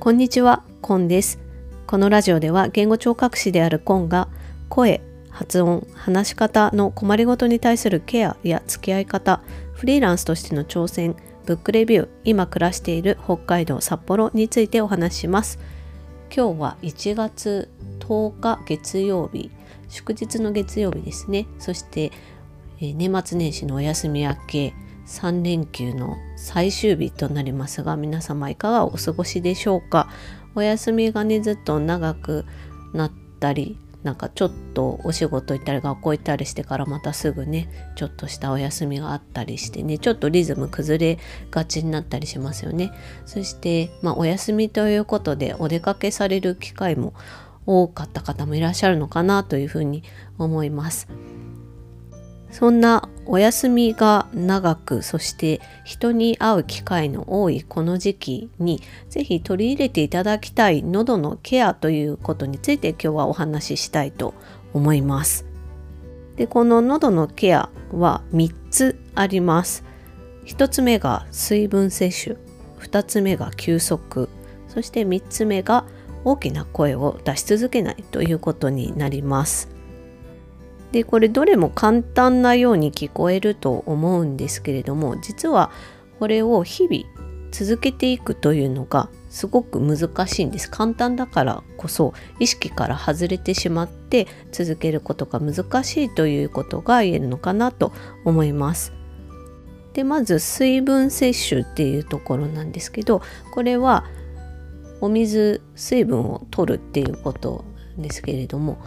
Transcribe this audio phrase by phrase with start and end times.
[0.00, 1.38] こんにちは、コンです。
[1.86, 4.28] このラジオでは言語聴覚士であるコンが
[4.70, 9.42] 声、発音、話し方の困りごとに対するケアや付き合い方、
[9.74, 15.58] フリーランスとしての挑戦、ブックレビュー、今暮らしている北海道札幌についてお話しします。
[16.34, 19.50] 今日は1月10日月曜日、
[19.90, 21.46] 祝日の月曜日ですね。
[21.58, 22.10] そして
[22.80, 24.72] 年末年始のお休み明け、
[25.06, 30.08] 3連休の最終日となりますが皆様いかがお過ごしでしょうか？
[30.54, 32.44] お休みがねずっと長く
[32.92, 41.18] なったりなんかちょっとお仕事行ったり学校行ったりしてからまたすぐねちょっとしたお休みがあったりしてねちょっとリズム崩れ
[41.50, 42.92] がちになったりしますよね。
[43.26, 47.12] そしてまあお休みということでお出かけされる機会も
[47.66, 50.02] 多かった方もいらっしゃるのかなというふうに
[50.38, 51.06] 思います。
[52.50, 64.34] そんなお休みが長くそして人に会う機会の多いこの時期にぜひ取り入れていただきたい喉のケアということについて今日はお話ししたいと
[64.74, 65.46] 思います。
[66.34, 69.84] でこの喉のケアは3つあります。
[70.46, 72.36] 1つ目が水分摂取
[72.80, 74.28] 2つ目が休息
[74.66, 75.84] そして3つ目が
[76.24, 79.79] 大きな声を出し続けないということになります。
[80.92, 85.70] でこれどれも簡単なように聞こえると思うんですけれども実は
[86.18, 87.04] これを日々
[87.52, 90.70] 続けていくというのがすごく難しいんです。
[90.70, 97.92] 簡単だからこそ意識から外れてしまって続けることが難しいということが言えるのかなと
[98.24, 98.92] 思います。
[99.92, 104.04] でまず水分摂取っていうところなんですけどこれは
[105.00, 107.64] お水水分を取るっていうこと
[107.98, 108.78] ですけれども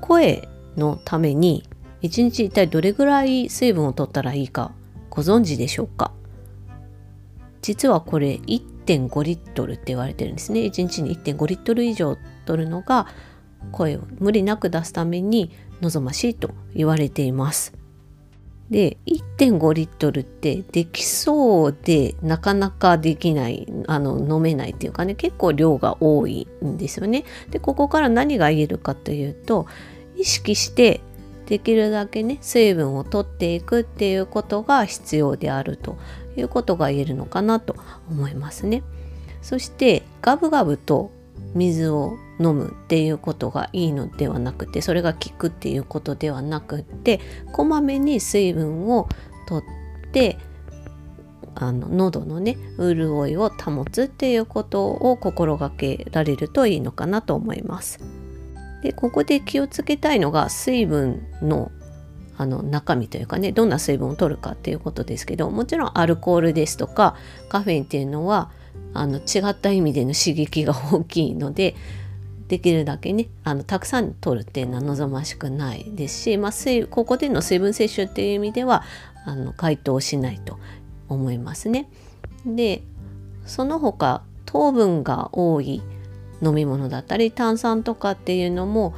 [0.00, 0.48] 声
[0.78, 1.64] のために
[2.02, 4.72] 1日一体どれぐらい水分を取ったらいいか
[5.10, 6.12] ご存知でしょうか？
[7.60, 10.60] 実はこれ1.5リットルって言われてるんですね。
[10.60, 13.08] 1日に1.5リットル以上取るのが
[13.72, 17.74] 声を無理なく出すために望ましいと言われています。
[18.70, 27.24] で1.5リットルってできそうでなかなかできないあの飲めないっていうかね結構量が多いんですよね。
[27.50, 29.66] でここから何が言えるかというと
[30.18, 31.00] 意識して
[31.46, 35.96] できるだけね水分を取っていくっていうことが必要であると
[36.36, 37.74] いうことが言えるのかなと
[38.10, 38.82] 思いますね。
[39.40, 41.10] そしてガブガブと
[41.54, 47.20] 水を飲むっていうことがいいのではなくてそれが効くっていうことではなくって
[47.52, 49.08] こまめに水分を
[49.46, 50.38] 取って
[51.54, 57.98] あの喉のね潤いを保つっていうことを心がけられるといいのかなと思います。
[58.82, 61.70] でここで気をつけたいのが水分の
[62.40, 67.16] あの中身というかねどんな水分を取るかっていうことですけどもちろんアルコールですとか
[67.48, 68.52] カフェインっていうのは
[68.94, 71.74] あの違った意味での刺激が大きいので
[72.46, 78.84] できるだけねあのたくさん取るっていうのは望ましくないですし、まあ、水ここでの水分摂取っていう意味では
[79.26, 80.58] あの該当しないと
[81.08, 81.90] 思いますね。
[82.46, 82.82] で
[83.44, 85.82] その他糖分が多い
[86.42, 88.94] 飲み物だったり炭酸とかっていうのも、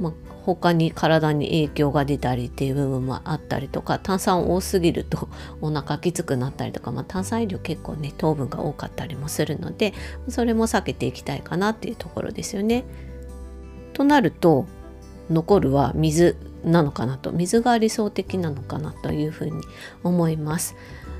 [0.00, 0.12] まあ、
[0.44, 5.28] 他に体に影響が出たりっていう部分もあったりとか炭酸多すぎると
[5.60, 9.92] お腹きつくなったりとか、まあ、炭酸飲料結構ね糖分が多かったりもするので
[10.28, 12.84] それも避けていきたいかなっていうところですよね。
[13.92, 14.66] となると
[15.30, 19.62] 残るは水なのかなと水が理想的なのかなというふうに
[20.02, 20.74] 思います。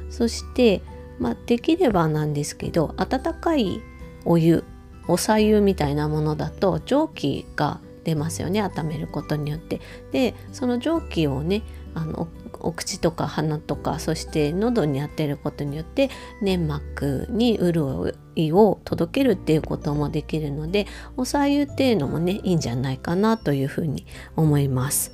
[0.09, 0.83] そして、
[1.19, 3.81] まあ、できればなんですけど温かい
[4.25, 4.65] お湯
[5.11, 9.81] お白湯みたいなものだと蒸気が出ますよね温めることによって。
[10.13, 11.63] でその蒸気をね
[11.95, 12.29] あの
[12.61, 16.11] お口とか鼻とかそして喉に当てることによって
[16.41, 24.07] 粘膜に潤いを届けるっていうこともできるのでお白湯っていうのもねいいんじゃないかなというふうに
[24.37, 25.13] 思います。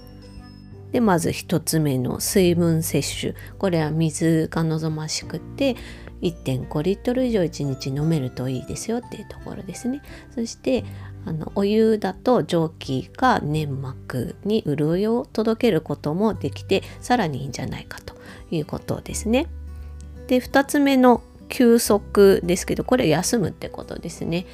[0.92, 5.76] でまず1つ目の水分摂取これは水が望ましくて
[6.22, 10.02] 1.5リットル以上1日飲めるといいですよっていうところですね。
[10.34, 10.84] そして
[11.24, 18.14] あのお湯だと蒸気が粘膜に潤いを届けることもできてさらにいいんじゃないかと
[18.50, 19.46] いうことですね。
[20.28, 24.46] で2つ目の休息ですけどこれ休むってことですね。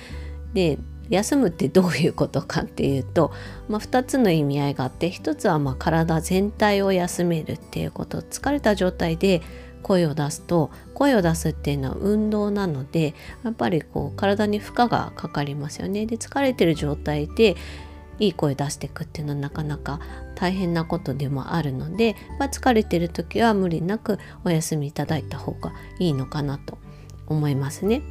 [0.55, 3.32] で休むってどういうことかっていうと、
[3.69, 9.43] まあ、2つの意味合いがあって1つはま体全体を休めるっていうこと疲れた状態で
[9.82, 13.14] 声を出すと声を出すっていうのは運動なので
[13.44, 16.06] やっぱりこう体に負荷がかかりますよね。
[16.06, 17.56] で疲れてる状態で
[18.19, 20.00] いい声出していくっていうのはなかなか
[20.37, 26.79] 大変なことでもあるので、まあ、疲れてる時は無理なくお休みいただいた方がいいのかなと
[27.26, 28.02] 思いますね。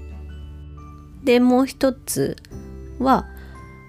[1.23, 2.35] でもう一つ
[2.99, 3.27] は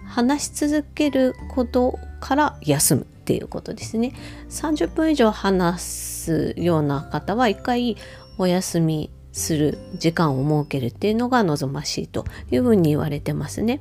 [0.06, 4.13] 話し続けることから休むっていうことですね
[4.51, 7.97] 30分以上話すような方は一回
[8.37, 13.81] お休みする時間を設けるっていうのが望ましいというふうに言われてますね。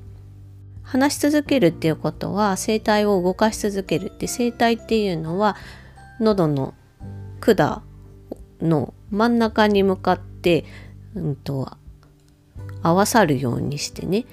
[0.84, 5.56] 話し続けるっていうことは声帯を動かし続けるって声帯っていうのは
[6.20, 6.74] 喉の
[7.40, 7.84] 管
[8.62, 10.66] の真ん中に向かって、
[11.16, 11.72] うんと、
[12.84, 14.26] 合わさるようにしてね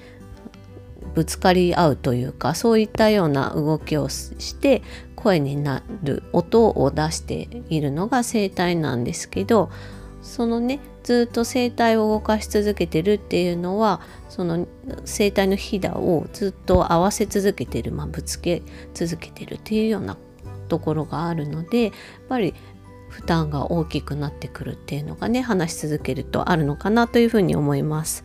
[1.13, 4.81] ぶつかり合うというかそういったような動きをして
[5.15, 9.69] 声になる音を出しているのが声帯なんですけど
[10.21, 14.67] そのねずっと声帯を動かし続けてるっていうのはその
[15.05, 18.61] 声帯のひだをずっと合わせ続けてる、まあ、ぶつけ
[18.93, 20.17] 続けてるっていうような
[20.67, 21.93] ところがあるのでやっ
[22.27, 22.53] ぱり
[23.09, 28.23] 負担が大きくなってくるっていうのがね話し続けるとあるのかなというふうに思います。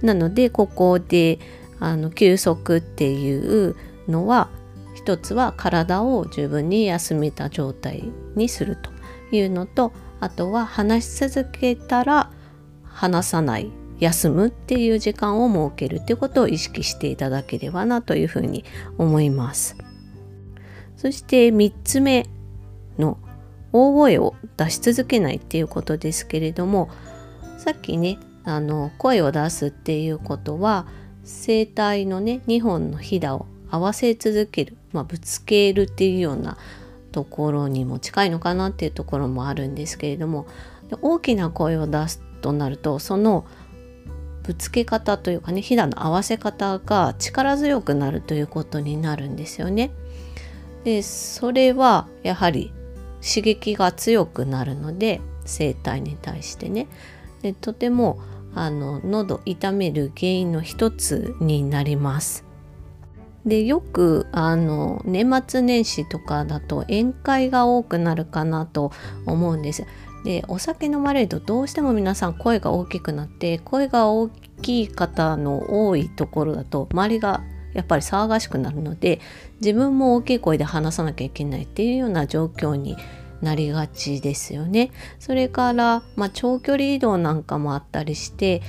[0.00, 1.38] なのでここで
[1.80, 3.74] あの休息っていう
[4.06, 4.48] のは
[4.94, 8.90] 一つは体を十分に休めた状態にすると
[9.34, 12.30] いうのとあとは話し続けたら
[12.84, 18.64] 話さない休むっていう時間を設けるっていうことを意識していただければなというふうに
[18.98, 19.76] 思います。
[20.96, 22.26] そして3つ目
[22.98, 23.18] の
[23.72, 26.90] 大声を出し続けないっていうことですけれども
[27.56, 30.86] さっきねあの声を出すっていうことは
[31.24, 36.56] 声帯のね2本のひだを合わせ続ける、まあ、ぶつけるっていうような
[37.12, 40.46] ところにも近いのかなっていうところもあるんですけれども
[41.02, 43.46] 大きな声を出すとなるとその
[44.42, 49.92] ぶつけ方というかねひだの合わせ方が力強くなるということになるんですよね。
[50.84, 52.72] でそれはやはり
[53.22, 56.86] 刺激が強くなるので声帯に対してね
[57.42, 58.18] でとても
[58.54, 62.44] あの喉痛める原因の一つになります。
[63.46, 68.92] でよくあの年末年始とかだと宴会が多くなるかなと
[69.26, 69.86] 思うんです。
[70.24, 74.28] でお酒飲まれるとどうしても皆さん声が大きくなって声が大
[74.60, 77.42] きい方の多いところだと周りが
[77.72, 79.20] やっぱり騒がしくなるので
[79.60, 82.96] 自分も大きい声で話さなきゃいけないっていうような状況に
[83.42, 84.90] なりがちですよね。
[85.18, 88.62] それから、まあ、長距離移動なんかもあったりして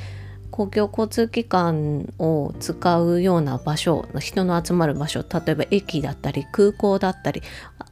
[0.51, 7.41] 公共交通機関を使うような場所人の集まる場所例えば駅だったり空港だったり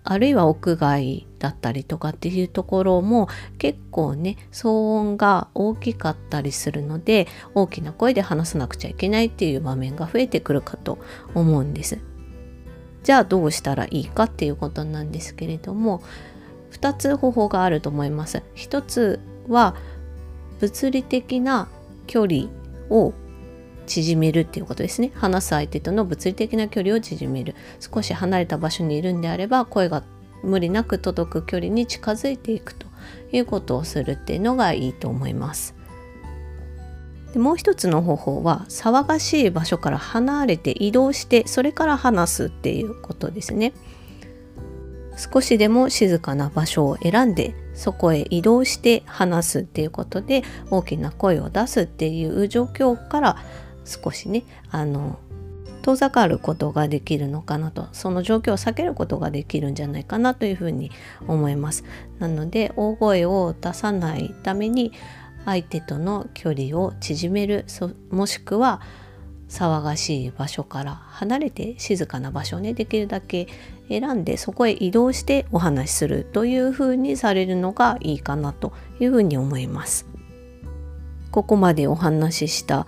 [0.04, 11.00] あるいは屋外だったりとかっていうところも結構ね騒音が大きかったりするので大きな声で話さなくちゃいけないっていう場面が増えてくるかと
[11.34, 11.98] 思うんです。
[13.04, 16.04] じゃあどうしたらいいかっていうことなんですけれども
[16.72, 18.44] 2つ方法があると思います。
[18.56, 19.76] 1つは
[20.60, 21.68] 物理的な
[22.08, 22.48] 距離
[22.90, 23.14] を
[23.86, 25.12] 縮めるっていうことですね。
[25.16, 27.56] 話す相手との物理的な距離を縮める。
[27.80, 30.04] 少し離れた場所にいるんであれば声が
[30.44, 32.90] 無理なく届く距離に近づいていくと。
[33.32, 35.76] いうことをするっていうのがいいと思います。
[37.34, 43.74] でもう一つの方法は騒がしい場所から離れて移動してそれから話すっていうことですね。
[45.20, 53.38] 少しでも静かな場所を選んでそこへ移動して話すっていうことで大きな声を出すっていう状況から
[53.84, 55.20] 少しねあの
[55.82, 57.88] 遠ざかることができるのかなと。
[57.94, 60.92] その状況を避けることができるんじゃないかなというふうに
[61.26, 61.84] 思います。
[62.20, 64.92] なので大声を出さないために
[65.46, 67.66] 相手との距離を縮める
[68.12, 68.82] もしくは
[69.48, 73.48] 騒がしい場所から離れて静かな場所をねできるだけ
[73.90, 80.06] 選んでそこへ移動してお話しするというふうにされるのがいいかなというふうに思います。
[81.32, 82.88] ここまでお話しした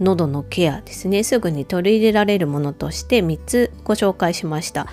[0.00, 4.86] 喉のケアですねすぐに取り入れられるものとして3つご紹介しました。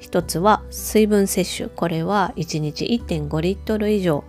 [0.00, 4.24] 1つは水分摂取これは1日1.5リットル以上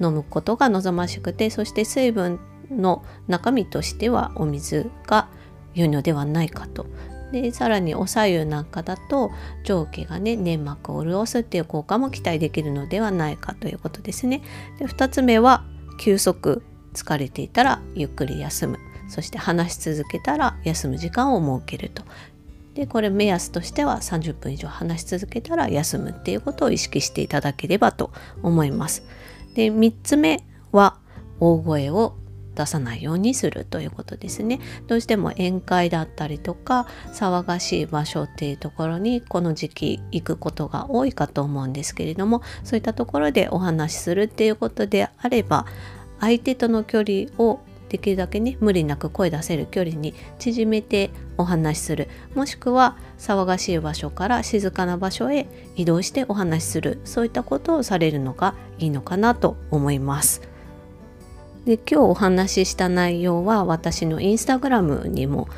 [0.00, 2.38] 飲むことが望ましくてそして水分
[2.70, 5.28] の中身としてはお水が
[5.74, 6.86] 良いのではないかと
[7.32, 9.30] でさらにお左右なんかだと
[9.64, 14.42] 上気がね粘膜を潤すっていう効果も期待できるのではないかということですね。
[14.78, 15.64] で2つ目は
[15.98, 16.62] 休息
[16.94, 18.78] 疲れていたらゆっくり休む
[19.08, 22.02] そして話し続けたら休む時間を設けると
[22.74, 29.02] でこれ目安としては30分以上話し続けたら休むっていうことを意識していただければと思います。
[29.54, 30.42] で3つ目
[30.72, 30.98] は
[31.40, 32.14] 大声を
[32.56, 34.58] 出さないようにするということですね。
[34.88, 45.66] どうしても宴会だったりとか騒がしい場所っていうところにこの時期行くことが多いかと思うんですけれどもそういったところでお話しするっていうことであれば
[46.20, 55.46] 相手との距離をできるだけね無理なく声出せる距離に縮めてお話しするもしくは騒がしい場所から静かな場所へ
[55.76, 60.55] 移動してお話しするそういったことをされるのがいいのかなと思います。
[61.66, 65.48] で今日お話しした内容は私のインスタグラムにも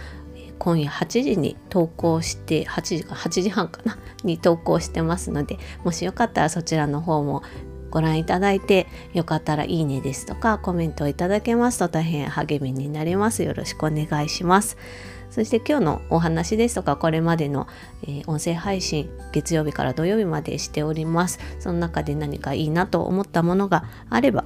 [0.58, 7.42] 今夜8時に投稿して8時か8時半かなに投稿してますのでもしよかったらそちらの方も
[7.90, 13.42] ご覧いただいてよかったらいいねですとかコメントをいただけますと大変励みになります。
[13.42, 14.76] よろしくお願いします。
[15.30, 17.66] そして今日のお話ですとかこれまでの、
[18.06, 21.38] え、音声配信月曜日から土曜日までしております。
[21.58, 24.44] その中で何かいいなと思ったものがあれば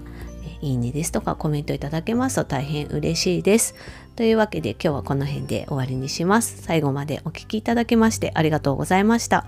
[0.63, 3.75] いいねですとかコメントいただけますと大変嬉しいです。
[4.17, 6.63] というわけで今日はこの辺で終わりにします。
[6.63, 9.45] 最後までお聴きいただきましてありがとうございました。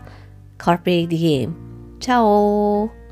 [0.58, 1.52] Carpe Diem。
[2.00, 3.03] チャオ